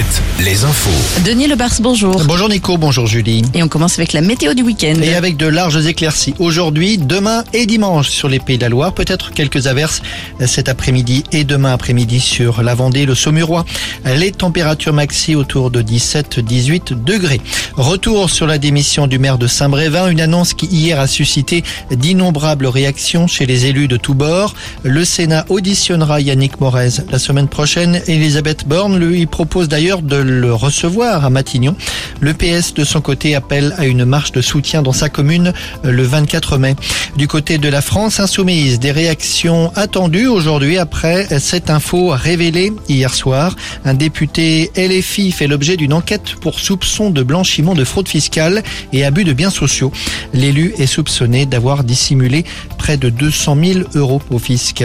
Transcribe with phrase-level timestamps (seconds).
[0.00, 1.20] Alouette, les infos.
[1.26, 2.24] Denis Lebars, bonjour.
[2.24, 3.42] Bonjour Nico, bonjour Julie.
[3.52, 4.94] Et on commence avec la météo du week-end.
[5.02, 8.94] Et avec de larges éclaircies aujourd'hui, demain et dimanche sur les Pays de la Loire.
[8.94, 10.00] Peut-être quelques averses
[10.46, 13.66] cet après-midi et demain après-midi sur la Vendée, le Saumurois.
[14.06, 17.40] Les températures maxi autour de 17-18 degrés.
[17.76, 22.66] Retour sur la démission du maire de Saint-Brévin, une annonce qui hier a suscité d'innombrables
[22.66, 24.54] réactions chez les élus de tous bords.
[24.82, 28.00] Le Sénat auditionnera Yannick Morez la semaine prochaine.
[28.06, 31.74] Elisabeth Borne lui propose d'ailleurs de le recevoir à Matignon.
[32.20, 36.02] Le PS de son côté appelle à une marche de soutien dans sa commune le
[36.02, 36.76] 24 mai.
[37.16, 43.14] Du côté de la France insoumise, des réactions attendues aujourd'hui après cette info révélée hier
[43.14, 43.56] soir.
[43.86, 48.62] Un député LFI fait l'objet d'une enquête pour soupçon de blanchiment de fraude fiscale
[48.92, 49.90] et abus de biens sociaux.
[50.34, 52.44] L'élu est soupçonné d'avoir dissimulé
[52.76, 54.84] près de 200 000 euros au fisc.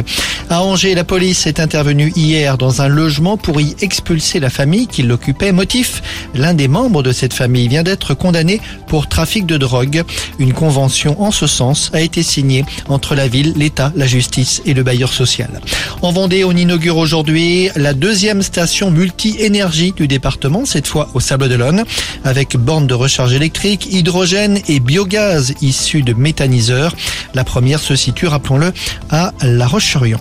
[0.50, 4.88] À Angers, la police est intervenue hier dans un logement pour y expulser la famille
[4.88, 5.52] qui l'occupait.
[5.52, 6.02] Motif,
[6.34, 10.04] l'un des membres de cette famille vient d'être condamné pour trafic de drogue.
[10.40, 14.74] Une convention en ce sens a été signée entre la ville, l'État, la justice et
[14.74, 15.62] le bailleur social.
[16.02, 21.50] En Vendée, on inaugure aujourd'hui la deuxième station multi-énergie du département, cette fois au Sable
[21.50, 21.84] d'Olonne,
[22.24, 26.96] avec bornes de recharge électrique, hydrogène et biogaz issus de méthaniseurs.
[27.34, 28.74] La première se situe, rappelons-le,
[29.10, 30.20] à La Roche-sur-Yon.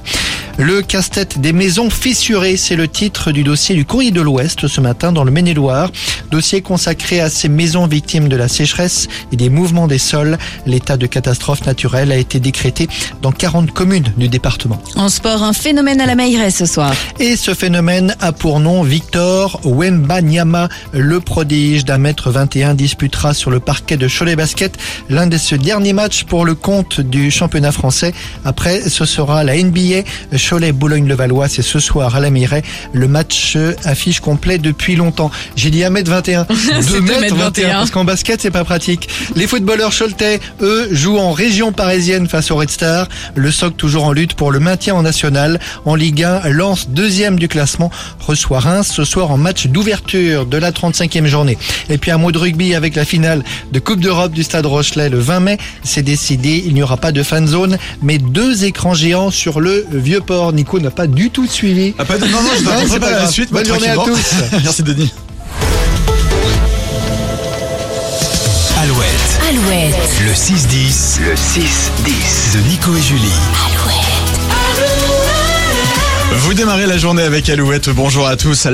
[0.57, 4.81] Le casse-tête des maisons fissurées, c'est le titre du dossier du Courrier de l'Ouest ce
[4.81, 5.91] matin dans le Maine-et-Loire.
[6.31, 10.39] Dossier consacré à ces maisons victimes de la sécheresse et des mouvements des sols.
[10.65, 12.89] L'état de catastrophe naturelle a été décrété
[13.21, 14.81] dans 40 communes du département.
[14.95, 16.95] En sport, un phénomène à la Mailleraie ce soir.
[17.19, 20.69] Et ce phénomène a pour nom Victor Wembanyama.
[20.93, 24.77] Le prodige d'un mètre 21 disputera sur le parquet de Cholet Basket
[25.09, 28.15] l'un de ses derniers matchs pour le compte du championnat français.
[28.45, 30.05] Après, ce sera la NBA.
[30.49, 32.63] Cholet-Boulogne-le-Valois, c'est ce soir à la Mireille.
[32.93, 35.31] Le match affiche complet depuis longtemps.
[35.57, 36.47] J'ai dit 1m21.
[36.47, 37.71] 2m21.
[37.71, 39.09] Parce qu'en basket, c'est pas pratique.
[39.35, 43.09] Les footballeurs choletais, eux, jouent en région parisienne face au Red Star.
[43.35, 45.61] Le SOC toujours en lutte pour le maintien en national.
[45.85, 47.91] En Ligue 1, Lance deuxième du classement,
[48.21, 51.59] reçoit Reims ce soir en match d'ouverture de la 35e journée.
[51.89, 55.09] Et puis un mot de rugby avec la finale de Coupe d'Europe du Stade Rochelet
[55.09, 55.59] le 20 mai.
[55.83, 59.87] C'est décidé, il n'y aura pas de fan zone, mais deux écrans géants sur le
[59.91, 60.34] vieux port.
[60.53, 61.95] Nico n'a pas du tout suivi.
[61.99, 62.27] Ah, pas de...
[62.27, 63.53] Non, non, je ne pas pas la suite.
[63.53, 64.35] Bonne mais journée à tous.
[64.63, 65.13] Merci Denis.
[68.83, 69.95] Alouette, Alouette.
[70.27, 71.21] le 6-10.
[71.25, 73.29] Le 6-10 de Nico et Julie.
[76.37, 77.89] Vous démarrez la journée avec Alouette.
[77.91, 78.67] Bonjour à tous.